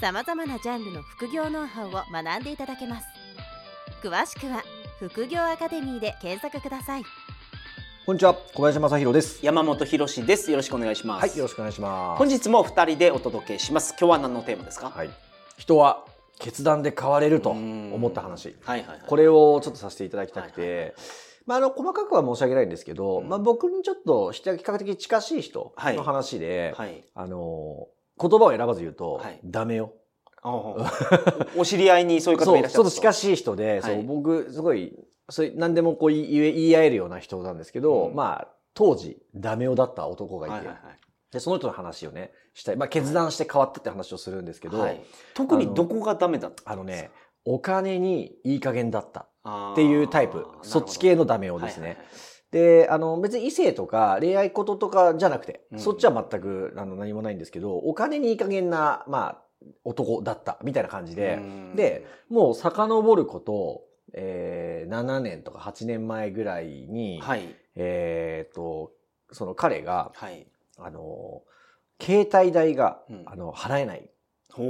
[0.00, 3.06] さまざまなジャンルの副業ノウハウを学んでいただけます。
[4.00, 4.62] 詳しくは
[5.00, 7.02] 副業アカデミーで検索ください。
[8.06, 9.44] こんにちは小林正弘です。
[9.44, 10.50] 山本博です。
[10.52, 11.28] よろしくお願いします。
[11.28, 12.18] はいよろしくお願いします。
[12.18, 13.96] 本日も二人でお届けします。
[13.98, 14.90] 今日は何のテーマですか？
[14.90, 15.10] はい。
[15.56, 16.04] 人は
[16.38, 18.56] 決断で変われると思った話。
[18.62, 19.00] はいはいはい。
[19.04, 20.94] これをちょっとさせていただきたくて、はいはい
[21.46, 23.28] まあ、あの、細かくは申し訳ないんですけど、うん。
[23.28, 25.96] まあ、僕にちょっと比較的近しい人はい。
[25.96, 27.02] の話で、はい。
[27.16, 27.88] あの、
[28.20, 29.40] 言葉を選ばず言うと、はい。
[29.44, 29.92] ダメよ。
[30.44, 30.78] お
[31.56, 31.64] お。
[31.64, 38.14] 知り合いにそういう方がいらっしゃるちょっと近しい人で、そう、はい僕、すごい、それ何でもこう言い言い合えるような人なんですけど、うん。
[38.14, 40.76] まあ、当時、ダメ男だった男がいて、はいはい
[41.30, 42.76] で、その人の話をね、したい。
[42.76, 44.88] まあ、決断して変わったって話をするんですけど、はい。
[44.88, 47.10] はい特にどこがダメだったあのね、
[47.44, 49.28] お金にいい加減だったっ
[49.72, 51.98] っていうタイプ、そっち系のダメ男ですね。
[52.50, 55.78] で、あの、別に異性とか恋愛こととかじゃなくて、うん。
[55.78, 59.42] そっちは全くあの何もないんですけど、お金にいい加減な、まあ、
[59.84, 61.38] 男だったみたいな感じで、
[61.74, 63.82] で、もう遡ること、
[64.14, 67.54] えー、7年とか8年前ぐらいに、はい。
[67.74, 68.92] えーっと、
[69.32, 70.46] その彼が、はい。
[70.78, 71.42] あの、
[72.00, 73.22] 携帯代が、うん。
[73.26, 74.10] あの、払えない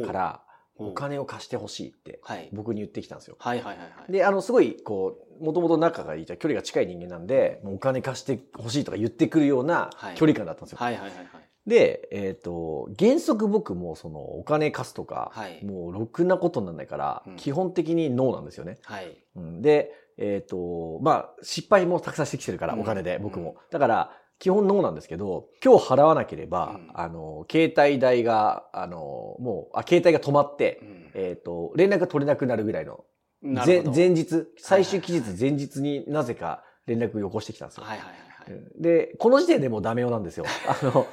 [0.04, 0.42] から、
[0.76, 2.48] お金を貸してほしいって、はい。
[2.52, 3.36] 僕に言ってきたんですよ。
[3.38, 4.12] はいはいはいはい。
[4.12, 10.14] で、あの、すごい、こう、もともと仲がいい、距離が近い人間なんで、もうお金貸してほしいとか言ってくるようなはい。
[10.16, 10.78] 距離感だったんですよ。
[10.80, 15.64] はいはいはいはいで、えっ、と、原則僕もそのお金貸すとか、はい。
[15.64, 17.36] もうろくなことにならないから、うん。
[17.36, 18.78] 基本的にノーなんですよね。
[18.82, 19.16] はい。
[19.36, 22.80] うん、で、えっ、と、まあ、失敗もたくさんしてきてるから、うん。
[22.80, 23.22] お金で、うん。
[23.24, 23.56] 僕も。
[23.70, 26.90] だから、基本ノーなんですけど、今日払わなければ、うん。
[26.94, 31.10] あの、携帯代が、あの、もう、あ、携帯が止まって、うん。
[31.14, 33.04] えっ、と、連絡が取れなくなるぐらいの
[33.42, 37.84] 前日、最終期日前日になぜか連絡をよこしてきたんですよ。
[37.84, 38.12] はいはいは
[38.48, 38.82] いはい。
[38.82, 40.46] で、この時点でもうダメよなんですよ。
[40.66, 41.06] あの、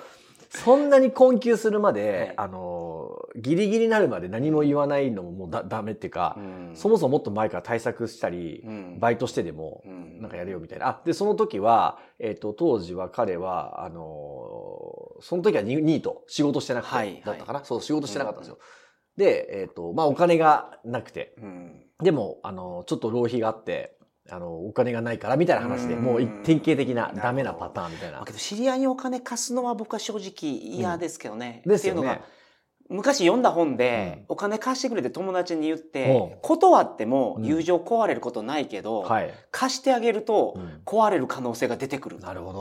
[0.56, 2.34] そんなに困窮するまで、はい。
[2.38, 6.72] あの、ギリギリになるまで何も言わないのももうだダメっていうか、うん。
[6.76, 9.00] そもそももっと前から対策したり、うん。
[9.00, 10.22] バイトしてでも、うん。
[10.22, 10.88] なんかやれよみたいな。
[10.88, 18.60] あ、で、その時は、えっ、と、当時は彼は、あの、その時はニニート、仕事してなくて、はいだったかな、そう、仕事してなかったんですよ。
[19.18, 21.86] で、えっ、と、まあ、お金がなくて、うん。
[22.02, 23.95] でも、あの、ちょっと浪費があって、
[24.30, 28.32] あの、お金がないからみたいな話で、うんもう典型的なダメなパターンみたいなだけ。
[28.32, 31.62] ど知り合いにお金貸すのは僕は正直嫌ですけどね。
[31.66, 32.22] ですよっていうのがね。
[32.88, 39.34] 昔読んだ本で、お金貸してくれって友達に言っうてん、断ってもうん友情壊れることないけど、はい。
[39.52, 42.20] 貸してあげるとうん壊れる可能性が出てくる。
[42.20, 42.54] なるほ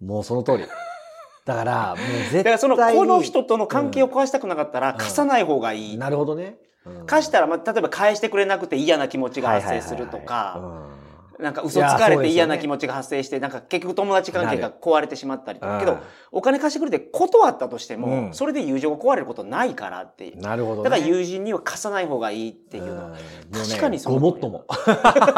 [0.00, 0.06] ど。
[0.06, 0.64] もうその通り。
[1.44, 2.38] だから、もう絶対に。
[2.38, 5.98] だからその、この人との関係を壊したくなかったらん貸さない方がいい。
[5.98, 6.56] なるほどね。
[6.86, 7.06] うん。
[7.06, 10.90] 貸したら、まあ、例えば返してくれなくて嫌な気持ちが発生するとか、
[11.38, 15.78] なんか嘘つかれて嫌な気持ちが発生して、なんか結局友達関係が壊れてしまったりとか。
[15.78, 15.98] けどうん、
[16.32, 20.38] お金貸してくれて断ったとしてうも、んそれで友情が壊れることないからっていう。
[20.38, 20.90] なるほどね。
[20.90, 22.94] だから友人には貸さない方がいいっていうの。
[22.94, 23.18] んもうね
[23.52, 24.64] 確かにそのごもっとも。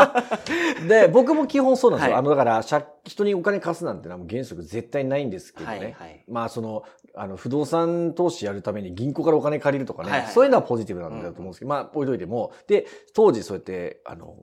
[0.88, 2.12] で、僕も基本そうなんですよ。
[2.14, 5.76] はいあの、だから、借人にお金貸すなんてのはもう原則絶対ないんですけどね。
[5.76, 6.84] はいはいまあ、その、
[7.14, 14.36] あの、不動産投資やるために銀行からお金借りるとかね、そういうのはポジティブなんだと思うんですけど、まあ、置いといても、で、当時そうやって、あの、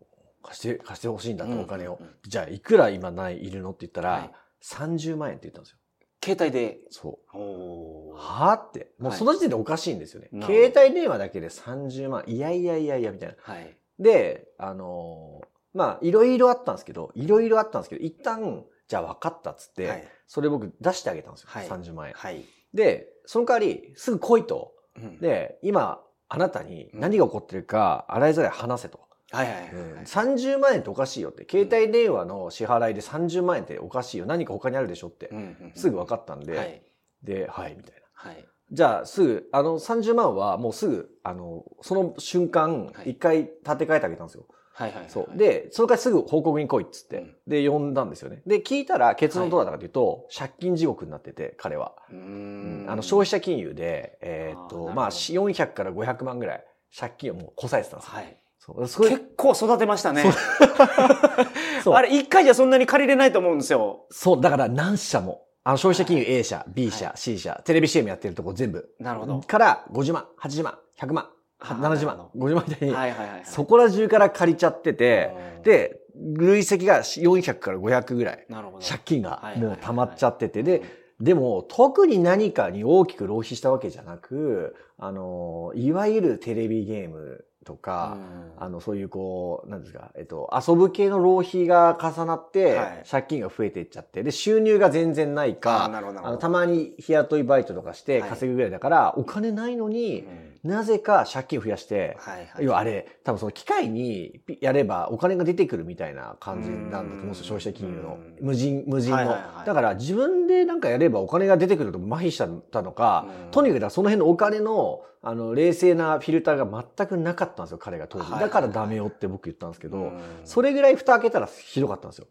[0.43, 1.99] 貸して、貸してほしいんだってうんお金を。
[2.27, 4.31] じゃあ、いくら今ない、いるのって言ったら、はい
[4.63, 5.77] 30万円って言ったんですよ。
[6.23, 6.79] 携帯で。
[6.89, 8.15] そう。
[8.15, 8.93] はあって。
[8.97, 10.29] もうはいその時点でおかしいんですよね。
[10.31, 12.23] 携帯電話だけで30万。
[12.27, 13.35] いやいやいやいや、みたいな。
[13.41, 13.77] はい。
[13.99, 21.49] で、あのーまあ、いろいろあったんですけど、いろいろあったんですけど、一旦、じゃあ分かったっつって、はいそれ僕出してあげたんですよ。
[21.49, 22.13] はい30万円。
[22.15, 22.45] はい。
[22.73, 24.73] で、その代わり、すぐ来いと。
[24.95, 28.99] うんで、今、あなたに何が起こってるか、洗いざらい話せと。
[29.33, 30.05] はいはいはいうんはい。
[30.05, 31.45] 30万円っておかしいよって。
[31.49, 34.25] 携帯電話の支払いで30万円っておかしいよ。
[34.25, 35.27] 何か他にあるでしょって。
[35.27, 36.81] うんうんうんすぐ分かったんで、はい。
[37.23, 38.01] で、はい、みたいな。
[38.13, 38.45] はい。
[38.71, 44.45] じゃあ、すぐ、あの、30万はもうすぐ、あの、その瞬間は、い一回立て替えてあげたんですよ。
[44.73, 45.09] はいはいはい。
[45.09, 45.37] そう。
[45.37, 48.41] で、その回すぐ報告に来いっつって、うんで、呼んだんですよね。
[48.47, 51.93] で、聞いたら結論どうだったかというと、借金地獄になってて、彼は。
[52.09, 52.89] うんん。
[52.89, 56.65] あの、消費者金融で、えーっと、まあ、400から500万ぐらい
[56.97, 58.13] 借金をもうこさえてたんですよ。
[58.15, 58.37] はい。
[58.71, 60.23] 結構育てましたね。
[61.85, 64.05] あれ、一回じゃそんなに借りれないと思うんですよ。
[64.09, 68.89] そう、だから何社も、あの、消費者金融 A 社、B 社、C 社、テレビ CM やってるとこ全部。
[68.99, 69.41] なるほど。
[69.41, 71.29] から、50万、80万、100万、
[71.59, 73.41] あ70万なる、50万みたいに、はいはいはいはい。
[73.45, 78.85] そこら中から借りちゃってて、うん、で、累積が400から500ぐらい、なるほど。
[78.85, 80.83] 借金がはいはいはいもう溜まっちゃってて、で、
[81.19, 88.17] でも、特に何かに大きく浪費したわけじゃなく、あの、いわゆるテレビゲームとか、
[88.57, 93.03] あの、そういうこう、なんですか、えっと、遊ぶ系の浪費が重なって、はい。
[93.09, 98.29] 借金が増えていっちゃって、で、収入が全然ないか、あの、たまに日雇いバイトとかしてはい。
[98.29, 102.65] 稼ぐぐらいだから、お金ないのうに、んなぜか借金増やして、はいはい。
[102.65, 108.45] 要はあれ、多分その機械にピやればお金が出てくるみたいな感じなんだと思うんですよ、消費者金融のうん。
[108.47, 109.17] 無人、無人の。
[109.17, 118.29] はいはいはいだから自分でなんかやればお金が出てくると麻痺しちゃったのか、うんとにかくその辺のお金の、あの、冷静なフィルターが全くなかったんですよ、彼が当時。
[118.31, 122.27] だからダメよって僕言ったんですけど、うんそれぐらい蓋開けたらひどかったんですよ。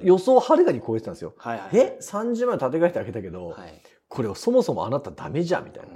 [0.00, 1.34] 予想をはるかに超えてたんですよ。
[1.36, 1.68] はいはい。
[1.76, 3.80] え ?30 万立て替えてあげたけど、はい。
[4.08, 5.88] これそもそもあなたダメじゃんみたいな。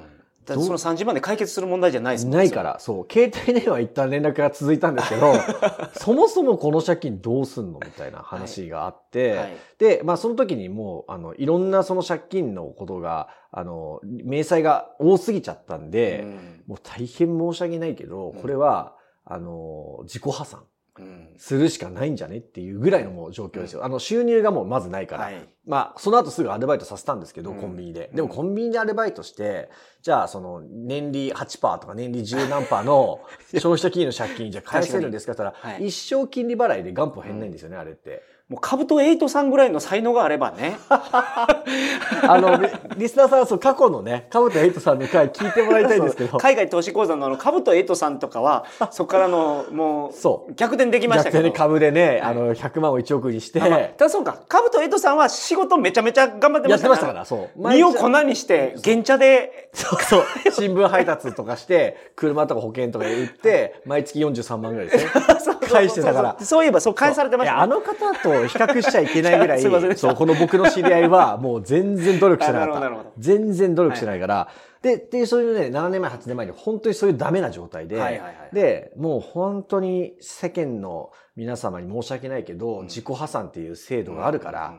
[0.55, 2.63] その30万で解決する問題じゃないですもんないか。
[2.63, 3.13] ら、そう。
[3.13, 5.35] 携帯電話一旦連絡が続いたんですけど、
[5.95, 9.57] そもそもこの借金どうすんのみたいな話があって、はい。
[9.79, 18.95] で、まあその時にもう、あの、いろんなその借金のことが、あの、明細が多すぎちゃったんで、うんもう大変申し訳ないけど、うんこれは、
[19.25, 20.67] あの、自己破産うん
[21.37, 23.85] するしかないんじゃねっていうぐらいのもう状況ですよ。
[23.85, 25.25] あの、収入がもうまずないから。
[25.25, 25.49] はい。
[25.67, 28.09] まあ、その後すぐアルバイトさせたんですけど、うんコンビニで。
[28.09, 29.71] うんでもコンビニでアルバイトして、
[30.03, 33.21] じゃあその年利8%とか年利10何パーの
[33.53, 38.23] 消費者金融の借金じゃ返せるんですかって言ったら、はい一生金利払いで元本減んないんですよね、あれって。
[38.49, 40.79] もう、カブトエイトさんぐらいの才能があればね。
[40.89, 51.45] あの、リリスナーさんはそう過去のね、カブトエイトさんの回聞いてもらいたいんですけど、海外投資講座のあの、カブトエイトさんとかは、そこからの、もう、そう逆転できましたけど。
[51.45, 56.95] 逆転で株でね、はいあの、100万を1億にして、あまあただそうか、カブトエイトさんは仕事めちゃめちゃ頑張ってましから。
[56.95, 57.69] やったてましたから、そう。
[57.69, 60.25] 身を粉にして、原茶で、そうそう。
[60.53, 65.11] 新聞配達とかして、車とか保険とかで売って、毎月43万ぐらいですね。
[65.69, 66.37] 返してたから。
[66.41, 67.93] そういえば、そう返されてました、あの方
[68.23, 69.61] と比較しちゃいけないぐらい、
[69.97, 72.93] そう、この僕の知り合いは、もう全然努力してなかった。
[73.19, 74.49] 全然努力してないから、
[74.83, 84.75] で、で、そういうね、7年前、8年前に本当にそういうダメな状態で、はいはいはいで、もう本当に世間の皆様に申し訳ないけど、うん自己破産っていう制度があるから、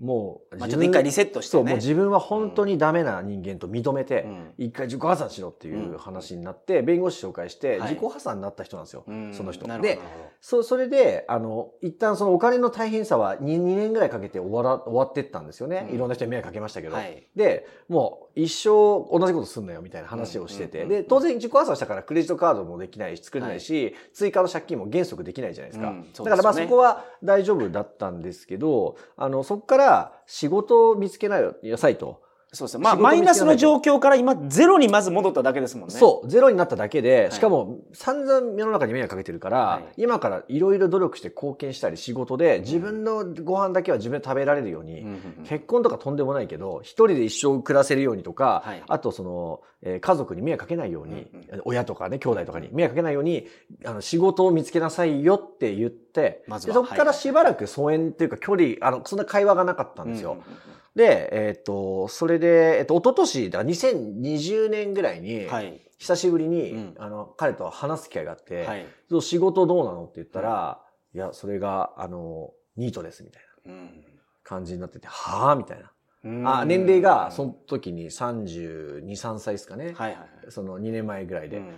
[0.00, 1.70] もう、まあ、ちょっと一回リセットしてそう、ね。
[1.70, 4.52] もう自分は本当にダメな人間と認めて、うん。
[4.58, 7.90] 一回自己破産しろっていう話になって、弁護士紹介して、はい。
[7.90, 9.34] 自己破産になった人なんですよ、うん。
[9.34, 9.66] その人。
[9.80, 9.98] で、
[10.40, 15.86] そそれで、あの、一旦そのお金の大変さは 2, 2年ぐらいかけて終わら終わってったんですよね。
[15.88, 15.94] うん。
[15.96, 16.94] いろんな人に迷惑かけましたけど。
[16.94, 17.26] はい。
[17.34, 23.60] で、もう一生同じことすんなよみたいな話をしてて、で、当然自己破産したからクレジットカードもできないし、作れない。
[23.64, 25.94] し、追加の借金も原則できないじゃないですか。
[26.12, 26.30] すよね。
[26.30, 29.83] だからまあそこは大丈夫だったんですけど、あの、そこから
[30.26, 31.38] 仕事を見つけな
[31.76, 32.23] さいと。
[32.54, 32.84] そうですね。
[32.84, 35.94] まあ、マイナスの状況から今、ゼロにまず戻っただけですもんね。
[35.94, 37.34] そう、ゼロになっただけで、い。
[37.34, 40.02] しかも散々世の中に迷惑かけてるから、はい。
[40.02, 48.82] 今からいろいろ努力して貢献したり仕事で自分のご飯だけは自分で食べられるように、うん結婚とかとんでもないけど、一人で一生暮らせるようにとか、はい。
[48.88, 53.46] あとその、えー家族に迷惑かけないように、うん親とかね、兄弟とかに迷惑かけないように、
[53.84, 60.32] あの、仕事を見つけなさいよって言って、まそこからしばらく疎遠っていうか距離、あの、そんな会話がなかったんですよ。
[60.32, 65.80] うんうんうんで、えっ、と、それで、えっ、と、一昨年だから2020年ぐらいに、はい。
[65.98, 68.86] 久しぶりに、うんあの、彼と話す機会があって、はい。
[69.08, 70.80] そう仕事どうなのって言ったら、
[71.14, 74.04] いや、それが、あの、ニートです、みたいなうん
[74.42, 75.90] 感じになってて、はぁみたいな。
[76.24, 79.86] うんあ、年齢が、その時に32、3歳ですかね。
[79.86, 80.50] はいはいはい。
[80.50, 81.58] その2年前ぐらいで。
[81.58, 81.74] うん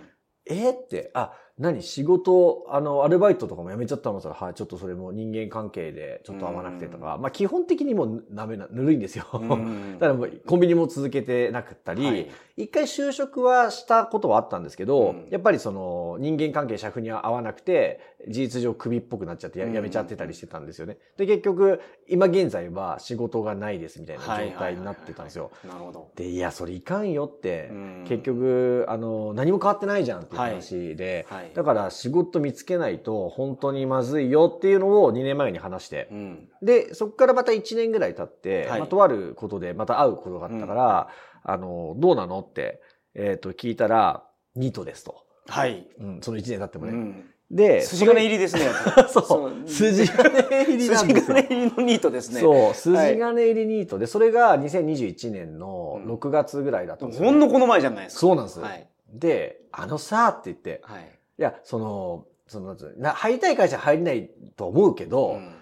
[0.49, 9.25] えーって、あ、何仕事、あの、アルバイトとかも辞めちゃったのさ、はい、ちょっとそれも人間関係でちょっと合わなくてとか、まあ基本的にもうダメな、ぬるいんですよ。
[9.33, 9.93] うん。
[9.97, 12.27] だからもうコンビニも続けてなかったり、はい。
[12.57, 15.27] 一回就職はしたことはあったんですけど、うん。
[15.31, 19.73] やっぱりその人間関係社風に合わなくて、事実上首っぽくなっちゃってやうん。
[19.73, 20.97] やめちゃってたりしてたんですよね。
[21.17, 25.49] で、結局、今現在は仕事がないですみたいな状態になってたんですよ。
[25.67, 26.09] なるほど。
[26.15, 28.05] で、いや、それいかんよって、うん。
[28.07, 31.46] 結局、あの、何も変わってないじゃんっていう話で、はい。
[31.53, 36.49] だから仕事見つけないと本当にまずいよっていうのを2年前に話して、うん。
[36.61, 41.09] で、そこからまた1年ぐらい経って、はいまあ、とあることでまた会うことがあったから、
[41.43, 42.81] あの、どうなのって、
[43.15, 44.23] えっ、と、聞いたら、
[44.55, 45.23] ニートですと。
[45.47, 45.87] はい。
[45.99, 46.91] うん、その1年経ってもね。
[46.91, 48.63] うんで、筋金入りですね。
[49.09, 51.43] そ そうう、筋金入りなん筋ですよ金。
[51.43, 52.41] 入りのニートですね。
[52.41, 58.19] そう、筋金入りニートで、それが2021年のうん6月ぐらいだったんですよ、ほんのこの前じゃないですか。
[58.19, 58.59] そうなんです。
[58.59, 58.87] はい。
[59.13, 61.16] で、あのさって言って、はい。
[61.39, 65.55] いや、その、その、な入りたい会社入れないと思うけど、うん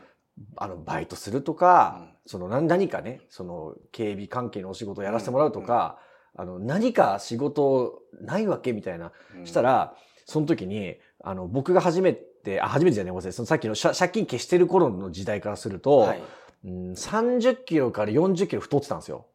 [0.58, 6.00] あの、バイトするとか、うんその何何かね、その警備関係のお仕事をやらせてもらうとか、
[6.36, 9.12] あの、何か仕事ないわけみたいな。
[9.44, 13.34] したら、その時に、あの、僕が初めて、あ、初めてじゃない、ごめんなさい。
[13.34, 16.22] そのさっきの借金消してる頃の時代からすると、はい。
[16.65, 19.27] うん、30キロから40キロ太ってたんですよ。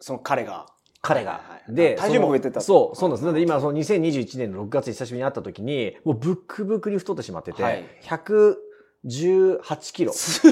[0.00, 0.66] その彼が。
[1.02, 1.40] 彼が。
[1.68, 3.24] で、体重も増えてたそう、そうなんです。
[3.24, 7.84] なので今、その2021年の6月に久しぶりに会った時に、もうブックブクに太ってしまってて、はい。
[8.02, 10.12] 118キロ。
[10.12, 10.42] す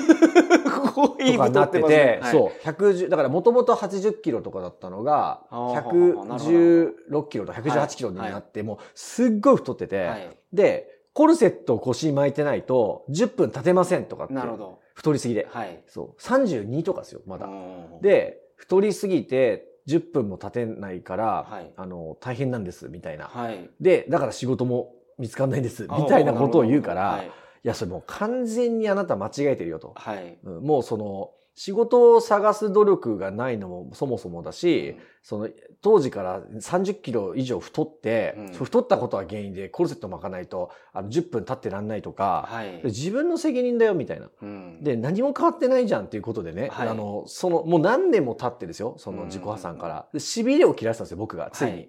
[0.95, 2.33] ごいとかになってて、ねはい。
[2.33, 6.35] そう、110、だからもともと80キロとかだったのが、あーなるほど。
[6.37, 10.37] 116キロとか118キロになって、もうすっごい太ってて、はい。
[10.53, 14.81] で、コルセットを腰に巻いてないと、10分立てませんとかって、なるほど。
[14.95, 15.47] 太りすぎで。
[15.51, 15.83] はい。
[15.87, 17.47] そう、32とかですよ、まだ。
[17.47, 23.27] うん、で、太りすぎて10分も経てないから、はいあの、大変なんです、みたいな。
[23.27, 23.69] はい。
[23.81, 27.31] で、だから仕事も見つかんないんです、みたいなことを言うから、はいい、
[27.69, 29.93] や、それもう完全にあなた間違えてるよと。
[29.97, 30.39] はい。
[30.45, 35.49] うんもうその、仕事を探す努力がないのもそもそもだし、その、
[35.83, 42.81] 当時から30キロ以上太って、うん太ったことは原因でコルセット巻かないと、あの、10分経ってらんないとか、はい。
[42.85, 44.29] 自分の責任だよ、みたいな。
[44.43, 50.09] うん、で、何も変わってないじゃんっていうことでね、はいあの、その、もう何年も経ってですよ、その自己破産から。
[50.13, 51.71] で、痺れを切らせたんですよ、僕が、ついに。
[51.73, 51.89] はい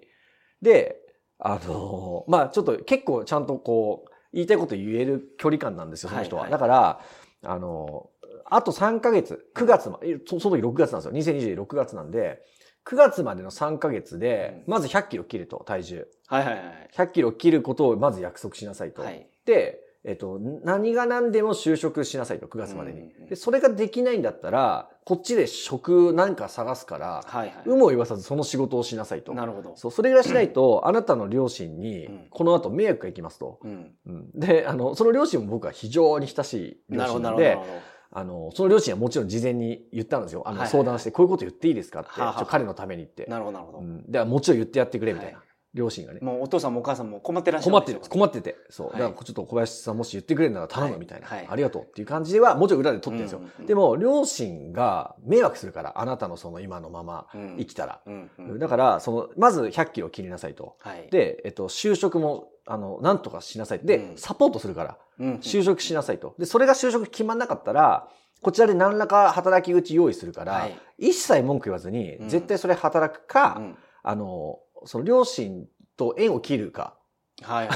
[0.62, 0.96] で、
[1.38, 6.42] あの、まあちょっと結構ちゃんとこう、言いたいこと言える距離感なんですよ、その人は。
[6.42, 7.00] はいはいだから、
[7.44, 8.10] あの、
[8.50, 11.36] あと3ヶ月、9月まで、そその時6月なんですよ。
[11.36, 12.42] 2026月なんで、
[12.86, 16.08] 9月までの3ヶ月で、まず100キロ切ると、体重。
[16.28, 16.90] はいはいはい。
[16.94, 19.02] 100キロ切ることをまず約束しなさいと。
[19.02, 19.28] はい。
[19.44, 23.00] で、えっと、何が何でも就職しなさいと、9月までに。
[23.00, 27.62] うんうんうんで、それができないんだったら、こっちで職なんか探すから、はいはい。
[27.66, 29.34] 有無を言わさずその仕事をしなさいと。
[29.34, 29.72] なるほど。
[29.74, 33.58] そう、それぐらいしないと、 あなたの両親にうん、この後迷惑がいきますと。
[33.64, 33.94] うん。
[34.06, 37.95] うんで、あの、その両親も僕は非常に親しい両なるほど、なるほど。
[38.10, 40.42] あの、その両親はもちろん事前に言ったんですよ。
[40.46, 43.26] あの、はいはい相談して、こういうこと言っていいですかって、はあは彼のためにって。
[43.26, 43.78] なるほど、なるほど。
[43.78, 44.10] うん。
[44.10, 45.44] で、もちろん言ってやってくれ、みたいなは。
[45.76, 46.20] 両親がね。
[46.22, 48.00] もうお父さんもお母さんも困ってらっしゃる困ってる。
[48.08, 48.56] 困ってて。
[48.70, 48.86] そう。
[48.88, 51.26] はいだからちょっと小林さんもし言ってくれるなら頼むみたいな。
[51.26, 53.38] はいはいありがとうっていう感じでは、もちろん裏で撮ってるんですよ。
[53.38, 58.00] うんうんうんでも、両親が迷惑するから、あなたのその今のままうん生きたら。
[58.06, 60.76] うんうんだから、その、まず100キロ切りなさいと。
[60.80, 61.08] はい。
[61.10, 63.80] で、えっと、就職も、あの、なんとかしなさい。
[63.80, 66.34] で、うんサポートするから、うん、就職しなさいと。
[66.38, 68.08] で、それが就職決まんなかったら、
[68.42, 70.78] こちらで何らか働き口用意するから、はい。
[70.98, 72.28] 一切文句言わずに、うん。
[72.28, 73.76] 絶対それ働くか、うん。
[74.02, 76.96] あの、その両親と縁を切るか、
[77.42, 77.74] はいは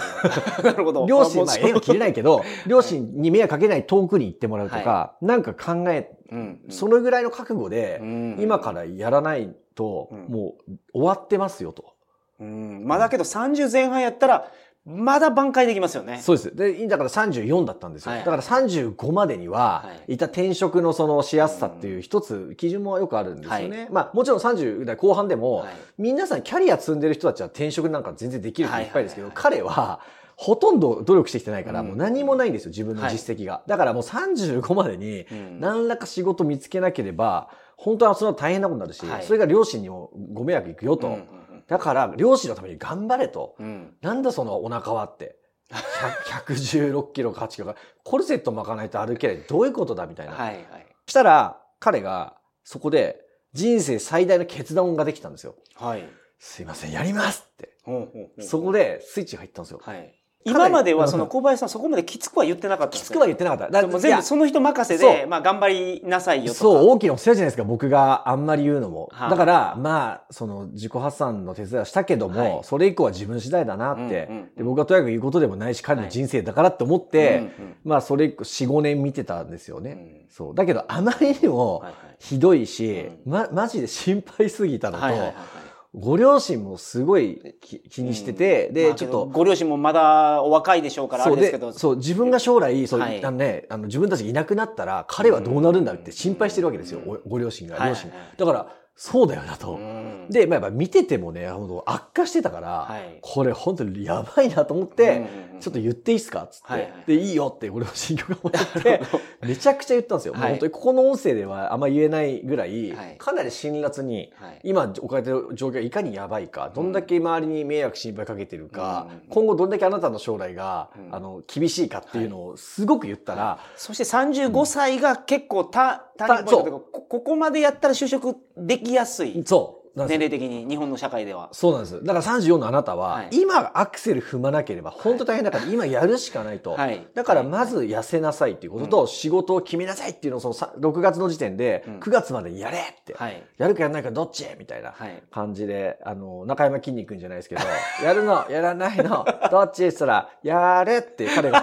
[0.62, 0.64] い。
[0.64, 1.06] なるほど。
[1.06, 6.70] 両親、まあ縁を切れないけど、 両親に迷惑かけない遠くに行ってもらうとか、なんか考え、うんうん。
[6.70, 10.26] そのぐらいの覚悟で、うん今からやらないと、うん。
[10.28, 11.94] もう終わってますよと。
[12.38, 12.84] うん。
[12.86, 14.50] まあだけど30前半やったら、
[14.86, 16.18] まだ挽回できますよね。
[16.22, 16.56] そうです。
[16.56, 18.12] で、だから34だったんですよ。
[18.12, 23.84] はいだから35までにはは、いいた転職のそのしやすさっていう一つ基準もよくあるんですよね。
[23.84, 30.00] はまあもちろん30代後半でも、はい皆さんキャリア積んでる人たちは転職なんか全然できる人いっぱいですけど、はいはい彼は
[30.36, 33.62] ほとんど努力してきてないから、うんもう何もないんですよ、自分の実績が。
[33.66, 41.08] だからもう35までに、うん何らか仕事見つけなければ、本当はそれは大変なことになるし、はいそれが両親にもご迷惑いくよと。
[41.08, 41.39] うん
[41.70, 43.54] だから、両親のために頑張れと。
[43.60, 45.36] うんうんなんだそのお腹はって。
[45.70, 46.54] 100
[46.90, 47.76] 116キロか8キロか。
[48.02, 49.44] コルセット巻かないと歩けない。
[49.48, 50.32] どういうことだみたいな。
[50.32, 50.86] はいはい。
[51.06, 53.20] したら、彼がそこで
[53.52, 55.54] 人生最大の決断ができたんですよ。
[55.76, 56.08] はい。
[56.40, 57.76] すいません、やりますって。
[57.84, 59.80] ほうほうほうそこでスイッチが入ったんですよ。
[59.80, 60.19] はい。
[60.42, 63.82] 今まではその小林さんそこまできつくは言ってなかったきつくは言ってなかった。
[63.82, 66.58] だもう全部その人任せで、まあ頑張りなさいよとか。
[66.60, 69.10] そう、大きなお世話じゃないですか、僕があんまり言うのも。
[69.12, 72.64] はいだから、まあ、その自己破産の手伝いはしたけども、はい。
[72.64, 74.54] それ以降は自分次第だなって、うんうんうん。
[74.56, 79.90] で僕はとにかく言うことでもないし、彼の人生だからって思って、うんうんまあ、それ以降4、5年見てたんですよね。
[79.90, 80.26] うん。
[80.30, 80.54] そう。
[80.54, 81.94] だけど、あまりにもはいはい。
[82.18, 91.72] ひどいし、うま、マジで心配すぎたのと、はいはいはいはいご両親もすごい気気にしてて、で、まあちょっと、ご両親もまだお若いでしょうからあそうれですけど。
[91.72, 97.10] そう、自分が将来、そう、はいあのね、あの、自分たちがいなくなったら、彼はどうなるんだって心配してるわけですよ、うん。
[97.10, 98.26] おご両親が、はい両親がはい。
[98.26, 98.66] はいだから、
[99.02, 99.76] そうだよなと。
[99.76, 100.26] うん。
[100.28, 101.48] で、まあ、やっぱ見ててもね、
[101.86, 103.18] 悪化してたから、はい。
[103.22, 109.02] これ本当にやばいなと思って、うんちょっと言っていいっすかっつって、はいはいで、いいよって俺は心境が思って、
[109.42, 110.34] めちゃくちゃ言ったんですよ。
[110.34, 110.50] はい。
[110.52, 113.16] 本当にここの音声ではあんま言えないぐらい、はい。
[113.18, 114.60] かなり辛辣に、はい。
[114.64, 121.14] 今置かれてる状況がいかにやばいか、どんだけ周りに迷惑心配かけてるか、うん今後どんだけあなたの将来が、うん。
[121.14, 127.02] あの、厳しいかっていうのをすごく言ったら、そして35歳が結構た、ターニングポイントという。
[127.10, 129.42] ここまでやったら就職できやすい。
[129.46, 129.80] そう。
[129.96, 131.48] 年齢的に日本の社会では。
[131.52, 132.04] そうなんです。
[132.04, 136.72] だから34のあなたは、はい今アクセル踏まなければ本当大変だから、今やるしかないと。
[136.72, 137.06] はい。
[137.14, 143.42] だからまず痩せなさいっていうことと、仕事を決めなさいっていうのをそのさ6月の時点でうん9月までにやれって、はい。
[143.58, 145.22] やるかやらないかどっちみたいなはい。
[145.30, 147.62] 感じで、あの、中山筋肉じゃないですけど、
[148.04, 151.62] やるの、やらないの、どっちって言ったら、やるって彼が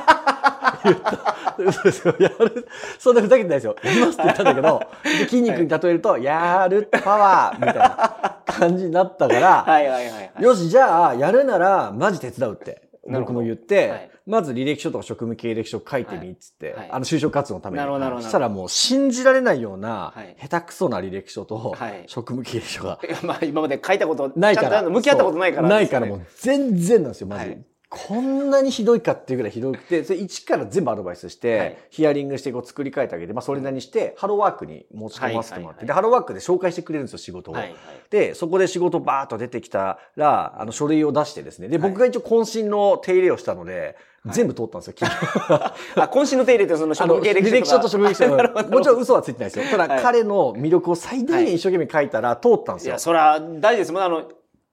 [0.87, 1.55] 言った。
[1.57, 2.15] 嘘ですよ。
[2.19, 2.67] やる。
[2.99, 3.75] そんなふざけてないですよ。
[3.83, 10.43] やりますって言ったんだけど、で筋肉に例えると、やるパワーみたいな感じになったから、はいはいはいはい。
[10.43, 12.87] よし、じゃあ、やるなら、マジ手伝うって。
[13.09, 17.77] 僕も言って、はいまず履歴書とか職務経歴書書いてみっつって、はいはいあの就職活動のために。
[17.77, 24.83] なるほどなるほどそしたらもう信じられないような、はい下手くそな履歴書と、はい職務経歴書が まあ今まで書いたことないから。
[24.83, 27.57] 向き合ったことないから、そうないからもう全然なんですよ、マジ
[27.89, 37.53] こんなにひどいかっていうぐらいひどくて、それ一から全部アドバイスして、はいヒアリングしてこう作り変えてあげて、まあそれなりにして、ハローワークに持ち込ませてもらって、で、ハローワークで紹介してくれるんですよ、仕事を。
[37.53, 37.75] はいはい。
[38.09, 41.69] で、そこで仕事バーッと出てきたら、あの、書類を出してですね。
[41.69, 45.15] で、はい僕が一応渾身の手入れをしたので、全部通ったんですよ、企
[45.49, 45.55] 業
[46.03, 48.27] あ、渾身の手入れってそのあの、職務経履歴書と職歴書
[48.69, 49.65] もちろん嘘はついてないですよ。
[49.71, 52.99] ただ、はい彼の魅力を最大限一生懸命書いたら通ったんですよいや、。
[52.99, 54.03] それは大事ですもん。
[54.03, 54.23] あの、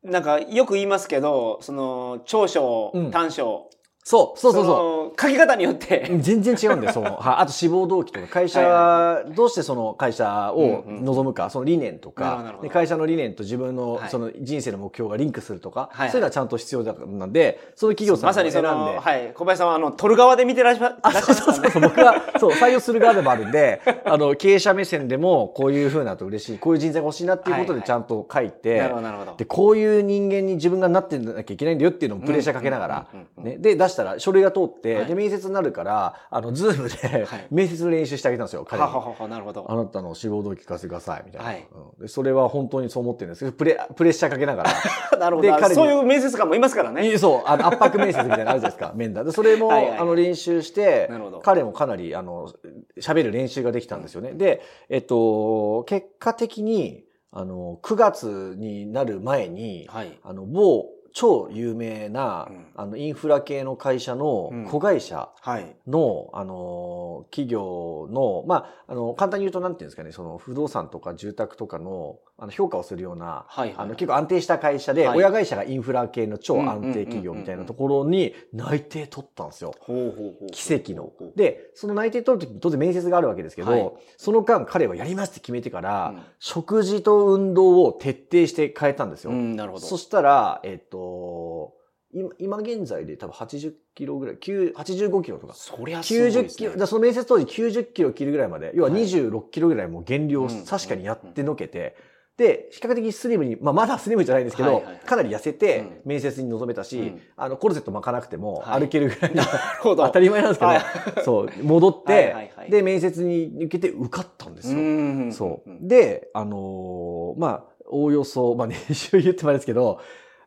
[0.04, 3.70] なんかよく言いますけど、その、長所うん、短所。
[4.06, 5.04] そう、そうそうそう。
[5.08, 6.10] の書き方によって。
[6.20, 7.34] 全然違うんだよ、その、 はい。
[7.38, 19.32] あと志望動機とか、会社、どうしてその会社を望むか、その理念とか会社の理念と自分のはいその人生の目標がリンクするとか、はいそういうのはちゃんと必要だなんで、その企業さんまさにそ選んでの、、はい。
[19.34, 21.70] 小林さんはあの、取る側で見てらっしゃらっしゃいますからね。
[21.70, 29.34] そう僕は、そう、採用する側でもあるんで、あの、経営者目線でも、こういう風なと嬉しい、こういう人材が欲しいなっていうことはいはいでちゃんと書いて、なるほど、なるほど。
[29.36, 38.88] で、こういう人間に自分がなってなきゃいけないんだよっていうのもプレッシャーかけながらうんうんうん、ね、で、出したら書類が通って、はいで、面接になるから、あの、ズームではい面接の練習してあげたんですよ、彼に。
[38.88, 39.66] はははは、なるほど。
[39.68, 41.46] あなたの志望動機聞かせてください、みたいな。
[41.46, 44.70] はいうんでそれは本当にそう思ってるんですけど、プレ、プレッシャーかけながら。
[45.18, 45.48] なるほど。
[45.48, 47.16] で彼にそういう面接官もいますからね。
[47.18, 49.24] そう、あの圧迫面接みたいなのあるじゃないですか、 面談。
[49.24, 52.52] で、それも、はいはいはいあの、練習してなるほど、彼もかなり、あの、
[53.00, 54.32] 喋る練習ができたんですよね。
[54.32, 57.04] で、えっと、結果的に、
[57.36, 60.18] あの、9月になる前に、はい。
[60.22, 65.76] あの、某、超有名な、うんあの、インフラ系の会社のうん子会社はい。
[65.86, 79.72] の、あの、企業の、まあ、あの、簡単に言うと、なんていうんですかね、その、不動産とか住宅とかの、あの、評価をするような、はいはいあの、結構安定した会社で、はい親会社がインフラ系の超安定企業みたいなところに内定取ったんですよ。
[79.78, 80.50] ほうほうほう。
[80.50, 81.12] 奇跡の。
[81.36, 89.30] で、その内定取るときに当然面接があるわけですけど、はいその間彼はやりますって決めてから、うん食事と運動を徹底して変えたんですよ。
[89.30, 89.86] うん、なるほど。
[89.86, 91.74] そしたら、えっと、
[92.12, 95.54] 今今現在で多分80キロぐらい、9 85キロとか。
[95.54, 101.96] そりゃすごい90ですねキロ、その面接当時90キロ切るぐらいまで、要ははい26キロぐらいもう減量確かにやってのけて、
[102.36, 105.04] で、比較的スリムに、まあまだスリムじゃないんですけど、はいはいはい。
[105.06, 105.56] かなり痩せうん。
[105.56, 107.20] て面接に臨めたし、うん。
[107.36, 108.80] あの、コルセット巻かなくてもはい。
[108.80, 109.48] 歩けるぐらいの、なる
[109.80, 110.02] ほど。
[110.06, 110.80] 当たり前なんですけど、はい。
[111.24, 112.70] そう、戻って、はいはいはい。
[112.70, 114.78] で、面接に受けて受かったんですよ。
[114.80, 115.70] んそう。
[115.70, 120.00] んで、あのーまあ、おおよそ、まあ、年収言ってもあれですけど、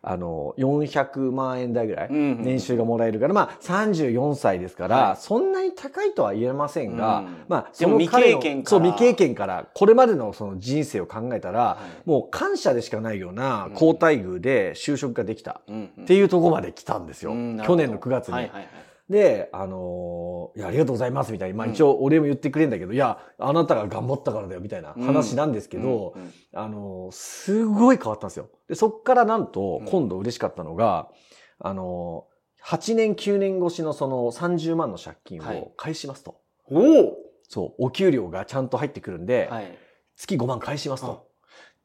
[0.10, 5.18] あの、400万円台ぐらい、年収がもらえるから、まあ、34歳ですから、はい。
[5.18, 7.36] そんなに高いとは言えませんが、うん。
[7.50, 8.70] まあ、でも未彼の経験から。
[8.70, 12.10] そう、未経験から、これまでのその人生を考えたら、はい。
[12.10, 15.60] もう感謝でしかないような高待遇で就職ができた。
[15.70, 17.32] っていうところまで来たんですよ。
[17.66, 18.50] 去年の9月に。
[19.10, 19.42] はいはいはい。
[19.44, 28.50] で、あのーいや、ありがとうございますみたいに、まあうん一応お礼も言ってくれるんだけど、いや、あなたが頑張ったからだよみたいな話なんですけど、うんうんあのーすごい変わったんですよ。
[28.68, 31.10] で、そっからなんとうん、今度嬉しかったのが、
[31.60, 36.42] あのー8年9年越しのその30万の借金はいを返しますと。
[36.70, 37.18] おお
[37.48, 39.78] そう、お給料がちゃんと入ってくるんで、はい。
[40.18, 41.28] 月5万返しますと。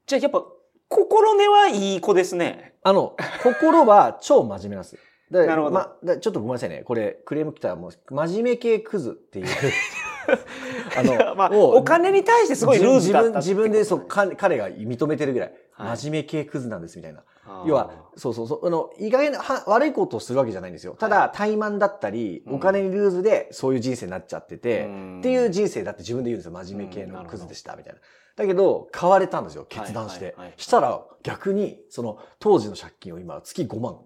[0.07, 0.43] じゃあやっぱ、
[0.89, 2.75] 心根はいい子ですね。
[2.83, 4.99] あの、心は超真面目なんです。
[5.33, 6.83] でなるほどま、でちょっとごめんなさいね。
[6.85, 9.47] これ、クレーム来たらもう、真面目系クズっていう。
[10.97, 15.63] あの、まあ、をお金に対してすごいルーズだった自分、自分で、そう、彼が認めてるぐらい、はい
[15.97, 17.25] 真面目系クズなんですみたいな。
[17.67, 20.95] 要は、そうそうそう、あの、意外な、は悪いことをするわけじゃないんですよ。
[20.99, 26.53] ただ、怠慢だったり、うんお金にルーズで、そういう人生になっちゃってて、うんっていう人生だって自分で言うんですよ。
[26.53, 28.01] 真面目系のクズでした、みたいな。
[28.37, 29.65] だけど、変われたんですよ。
[29.69, 30.27] 決断して。
[30.27, 33.99] はいはいはいしたら、逆に、その、当時の借金を今、月5万、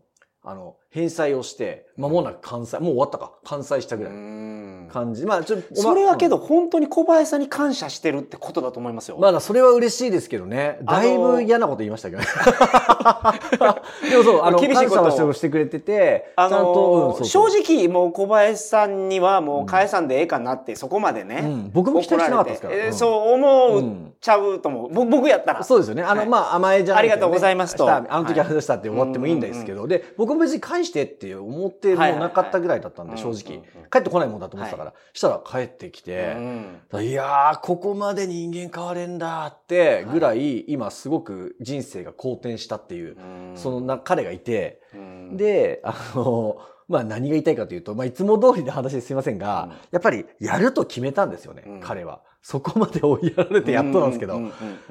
[0.42, 4.12] あの、返済をして、間もなく完済、もう終わったか、完済したぐらい。
[4.86, 5.26] 感じ。
[5.26, 9.18] まあ、ちょっと、それはけどうん、本当に小林さんに感謝してるってことだと思いますよ。
[9.18, 10.78] まだそれは嬉しいですけどね。
[10.82, 12.28] だいぶ嫌なこと言いましたけどね。
[14.08, 15.32] でもそう、あの、厳しいことを。
[15.34, 21.70] してくれてて、あちゃんと、の正直もう小林さんにはもう返さんでええかなってそこまでね、うん。
[21.74, 22.92] 僕も期待してなかったですから。
[22.92, 25.62] そう思ううんちゃうと思う、ぼ僕やったら。
[25.62, 26.02] そうですよね。
[26.02, 26.28] あの、はい。
[26.28, 27.88] まあ、甘えじゃないありがとうございますと。
[27.88, 31.04] あの時はい話したって終わってもいいんですけど、で、僕も別に返して？
[31.04, 33.62] って思ってもなかったぐらいだったんで、はい正直。
[33.90, 34.94] 帰ってこないもんだと思ってたから。
[35.12, 36.34] したら帰ってきて、
[36.92, 43.16] うんいやー、ここまで人間変われんだってぐらい、今すごく人生が好転したっていう、
[43.54, 45.36] そのな彼がいて、うん。
[45.36, 49.76] で、あの、まあ何が言いたいかというと、まあいつも通りの話ですいませんが、うん。
[49.90, 51.80] やっぱりやると決めたんですよね、うん。
[51.80, 52.22] 彼は。
[52.42, 54.40] そこまで追いやられてやっとなんですけど。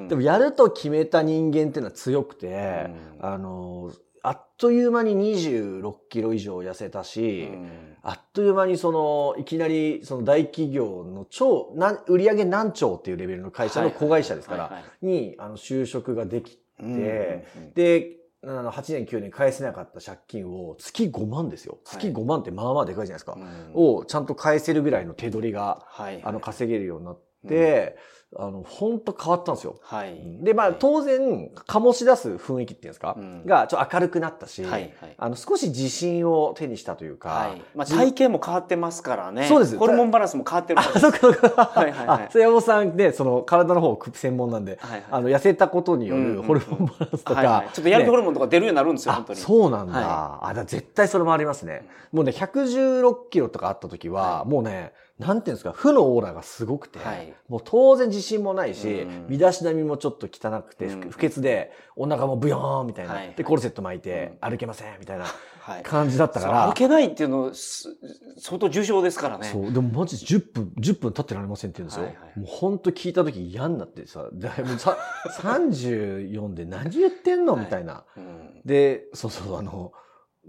[0.10, 3.26] でもやると決めた人間っていうのは強くて、うん。
[3.26, 3.92] あの、
[4.28, 7.98] あっという間に26キロ以上痩せたし、うん。
[8.02, 14.82] あっという間にその、いきなりその大企業の超、なん売上何兆っていうレベルの会社の子会社ですからはいはい。
[14.82, 21.78] は、に、あの、就職ができて、うんで、あの、8年9年返せなかった借金を月5万ですよ。
[21.84, 23.38] 月5万ってまあまあでかいじゃないですか。
[23.38, 23.72] うん。
[23.76, 27.98] をちゃんと返せるぐらいの手取りが、はいあの、稼げるようになって、
[28.38, 29.76] あの、本当変わったんですよ。
[29.82, 30.16] はい。
[30.44, 30.76] で、まあ、はい。
[30.80, 33.46] 当然、醸し出す雰囲気っていうんですか、うん。
[33.46, 35.16] が、ちょっと明るくなったし、はいはい。
[35.18, 37.62] あの、少し自信を手にしたというか、はい。
[37.76, 39.48] まあ、体型も変わってますからね。
[39.48, 39.78] そうです。
[39.78, 41.66] ホルモンバランスも変わってるあ、そっかそっか。
[41.66, 42.24] はいはいはい。
[42.26, 45.04] あ、それ山本さんね、その、体の方専門なんで、はいはい。
[45.12, 47.70] あの、痩せたことによるホルモンバランスとか、はいはい。
[47.74, 49.40] ちょっとやる気ホねルモンとか出るようになるんですよ、本あ当に。
[49.40, 49.94] そうなんだ。
[50.00, 51.88] はあ、だ絶対それもありますね。
[52.12, 54.50] もうね、116キロとかあった時は、はい。
[54.50, 57.34] もうね、なんていうんですか、負のオーラがすごくて、はい。
[57.48, 59.26] もう当然自信もないし、うん。
[59.30, 61.10] 身だしなみもちょっと汚くて、うん。
[61.10, 63.34] 不潔で、お腹もブヨーンみたいな、はい。
[63.34, 65.26] で、コルセット巻いて、歩けませんみたいな
[65.60, 65.84] はい。
[65.84, 67.96] 感じだったから、そう歩けないっていうのす
[68.38, 69.48] 相当重症ですからね。
[69.48, 72.06] そう、でもマジ10分、10分経ってられませんって言うんですよ。
[72.08, 72.40] はいはい。
[72.40, 74.98] もう本当聞いた時嫌になってさ、だいぶさ
[75.40, 78.04] 34で何言ってんのみたいな。
[78.18, 78.62] うん。
[78.66, 79.92] で、そうそう、あの、ど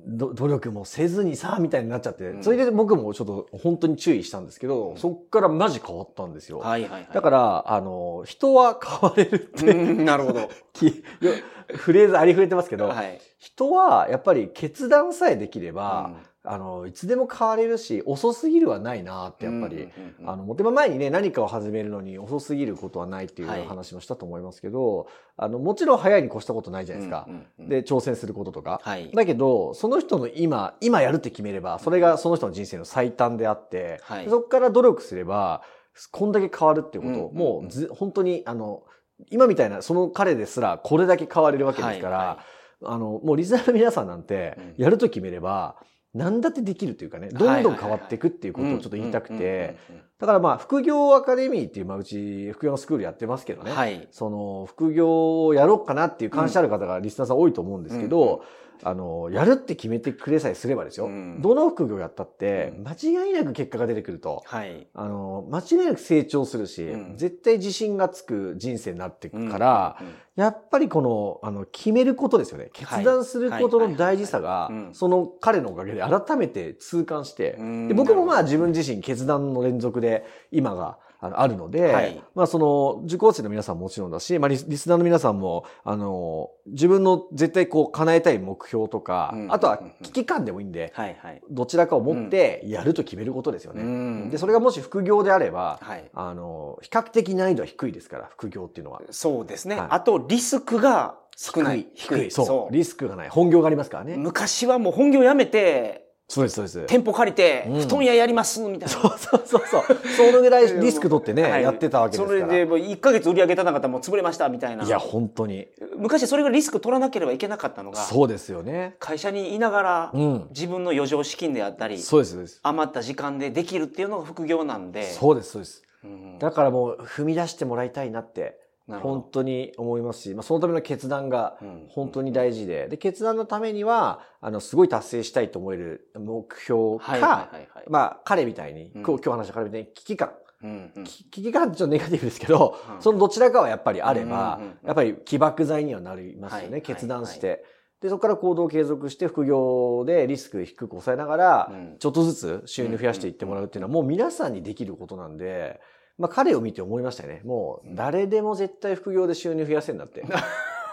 [0.07, 2.45] 努力もせずにさ、みたいになっちゃって、うん。
[2.45, 4.97] それで僕もちょっと本当に注意したんですけど、うん。
[4.97, 6.59] そっからマジ変わったんですよ。
[6.59, 7.09] はいはいはい。
[7.13, 10.49] だから、あの、人は変われるって、うんなるほど。
[11.75, 13.21] フレーズありふれてますけど、はい。
[13.39, 16.13] 人はやっぱり決断さえできれば、
[16.47, 19.89] あの、いつでも変われるし、遅すぎるはないなって、やっぱり。
[20.25, 23.67] あのの、もてば前にね、何かを始めるのに遅すぎることはないっていうはい。
[23.67, 27.29] 話もしたと思いますけど、あの、もちろん早いに越したことないじゃないですか。
[27.59, 28.81] で、挑戦することとか。
[28.83, 29.11] はい。
[29.13, 34.29] だけど、その人の今、今やるって決めれば、それがその人の人生の最短であって、はい。
[34.29, 35.63] そこから努力すれば、
[36.11, 38.85] こんだけ変わるっていうこと、うんもうず、本当に、あの、
[39.31, 42.39] 今みたいな、その彼ですら、これだけ変われるわけですから、はいは
[42.85, 45.77] あの、もうリスナーの皆さんなんてうん、やると決めれば、
[46.17, 49.77] 何だってできるというかね、どんどん変わっていくっていうことをちょっと言いたくて、
[50.19, 53.73] だからまあ、副業アカデミーっていう、まあ、うち、副業のスクールやってますけどね。
[53.73, 54.09] はい。
[54.11, 58.33] その、副業をやろうかなっていう関心ある方がリスナーさん多いと思うんですけど、うん。
[58.33, 58.41] うん
[58.83, 61.07] あの、やるって決めてくれさえすればですよ。
[61.07, 61.41] うん。
[61.41, 62.89] どの副業やったってう、ん。
[62.89, 64.43] 間違いなく結果が出てくると。
[64.45, 64.87] はい。
[64.95, 67.17] あの、間違いなく成長するし、うん。
[67.17, 69.99] 絶対自信がつく人生になっていくから、
[70.37, 72.69] やっぱりこの、あの、決めることですよね。
[72.73, 77.89] 決断することの大事さがその彼のおかげで改めて痛感して、うん。
[77.89, 80.06] で僕もまあ自分自身決断の連続で
[80.51, 82.23] 今があのあるので、はい。
[82.35, 89.53] まあその受講生の皆さんももちろんだし、まあリスナーの皆さんも、あの、自分の絶対こう叶えたい目標とか、うん。
[89.53, 91.43] あとは危機感でもいいんで、はいはい。
[91.51, 93.83] どちらかを持ってやると決めることですよね。
[93.83, 94.31] うん。
[94.31, 96.05] で、それがもし副業であれば、はい。
[96.13, 99.01] あの、比較的難易度は低いですから、副業っていうのは。
[99.11, 99.77] そうですね。
[99.77, 99.87] はい。
[99.91, 101.87] あとリスクが少ない。
[101.95, 102.31] 低い。
[102.31, 102.75] そう。
[102.75, 103.29] リスクがない。
[103.29, 104.17] 本業がありますからね。
[104.17, 106.87] 昔はもう本業辞めてそうです、そうです。
[106.87, 109.85] 店舗借りてうん布団屋やりますみたいなそうそうそうそう。
[110.17, 112.41] そのぐらい リスク取ってね、はいやってたわけですから。
[112.41, 115.69] それでもう1ヶ月売り上げたなかったらもう潰れましたみたいないや、本当に。
[115.97, 118.97] 昔それがリスク取らなければいけなかったのがそうですよね。
[118.99, 120.47] 会社にいながらうん。
[120.51, 122.61] 自分の余剰資金であったりそうです、そうです。
[122.63, 125.83] 余った時間でできるっていうのが副業なんでそうです、そうです。
[126.05, 131.87] うんだからもう踏み出してもらいたいなって、本当に思いますし、まあ、そのための決断がうん。
[131.89, 137.85] 本当に大事で、で、決断のためには、あの、すごい達成したいと思える目標か、はいはいはいはい。
[137.89, 139.03] まあ、彼みたいに、うん。
[139.03, 140.33] 今日話した彼みたいに危機感。
[140.63, 141.05] うんうん。
[141.05, 143.03] き危機感ってちょっとネガティブですけど、うん。
[143.03, 146.83] そのどちらかはやっぱりあれば、うんうんうんやっぱり起爆剤にはなりますよね、はい。
[146.83, 147.65] 決断して。
[148.01, 151.97] で、そこから行動を継続して副業でリスク低く抑えながら、うん。
[151.99, 155.81] ちょっとずつ収入増やしていってもらうっていうのはもう皆さんにできることなんで、
[156.19, 157.43] まあ彼を見て思いましたよね。
[157.45, 160.25] もう誰でも絶対副業で収入増やせんだって。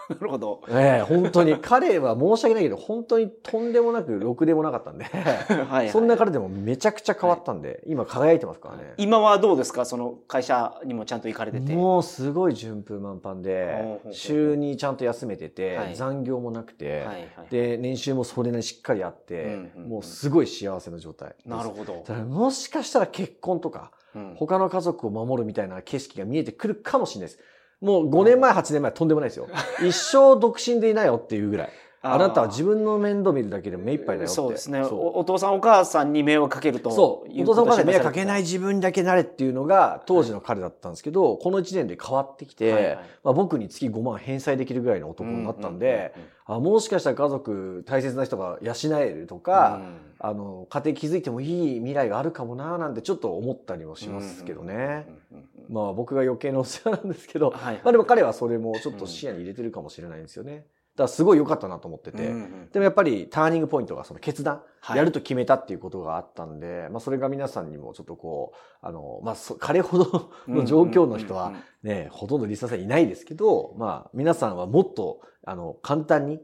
[0.09, 0.61] なるほど。
[0.67, 1.57] ええ本当に。
[1.61, 8.95] 彼は申し訳ないけど、本当にとんでもなく、ろくでもなかったんで、はい、そんな彼でもめちゃくちゃ変わったんで、今輝いてますからね。
[8.97, 9.85] 今はどうですか？
[9.85, 11.73] その会社にもちゃんと行かれてて。
[11.73, 21.33] もうすごい順風満帆で週にちゃんと休めてて、はい残業もなくて、はいはいで、年収もそれなりにしっかりあって、もうすごい幸せな状態。
[21.45, 24.02] なるほどもしかしたら結婚とか、うん
[24.35, 27.43] 他の家族を守るみたいな景色が見えてくるかもしれないです。
[27.81, 29.47] もう5年前、8年前とんでもないですよ。
[29.81, 31.69] 一生独身でいないよっていうぐらい。
[32.05, 34.35] あなたは自分の面倒見るだけで目いっぱいだよって。
[34.35, 35.19] そうですねお。
[35.19, 37.31] お父さんお母さんに迷惑かけるとそう。
[37.31, 49.81] いお父さんお母さんに迷惑かけない自分だけなれっていうのが当時の彼だったんですけど、この1年で変わってきて、はいはいまあ、僕に月5万返済できるぐらいの男になったんで、うんうんうんあもしかしたら家族大切な人が養えるとか、
[50.19, 54.73] あの家庭築いてもいい未来があるかもなーなんてちょっと思ったりもしますけどね。
[54.73, 54.97] うんうん
[55.37, 60.65] うんまあ僕が余計なお世話なんですけど、はいはいまあでも彼はそれもちょっと視野に入れてるかもしれないんですよね。
[60.95, 62.27] だからすごい良かったなと思ってて。
[62.27, 76.41] うんうんでもやっぱりターニングポイントがその決断、はいやると決めたっていうことがあったんで、まあそれが皆さんにもちょっとこう、あの、まあそ彼ほどの状況の人はうんうんうんね、ほとんどリスナーさんいないですけど、まあ皆さんはもっと、あの、簡単に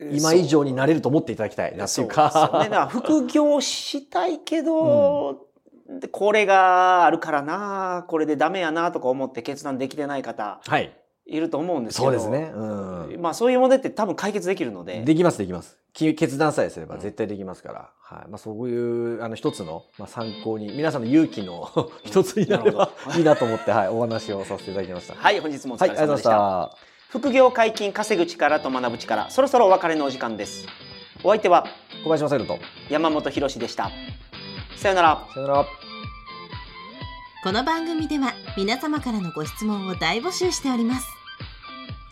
[0.00, 2.30] 今以上になれると思っていただきたいなっていうか。
[2.30, 2.90] そうですよね。
[2.90, 5.46] 副業したいけど、
[5.88, 10.94] でこれがあるからな、これでダメやなとか思って決断できてない方はい。
[11.28, 12.06] いると思うんですけど。
[12.06, 12.50] そうですね。
[12.54, 13.20] うん。
[13.20, 15.02] まあそういう問題って多分解決できるので。
[15.02, 15.76] できます、できます。
[15.92, 17.90] き決断さえすればうん絶対できますから。
[18.00, 18.28] はい。
[18.28, 21.68] まあそういう、あの、一つの、まあ参考に、皆さんの勇気の
[22.02, 25.14] 一つになれば いいなと思って、はい、お話をさせていただきました。
[25.14, 26.00] はい、本日もおはい、疲れ様でした。
[26.00, 26.88] ありがとうございました。
[27.10, 30.66] 副業解禁稼ぐ力と学ぶ力、そろそろお別れのお時間です。
[31.24, 31.66] お相手は
[32.04, 32.66] 小林正宏と。
[32.90, 33.90] 山本博史でした。
[34.76, 35.26] さよなら。
[35.34, 35.66] さよなら。
[37.44, 41.17] この番組では皆様からのご質問を大募集しております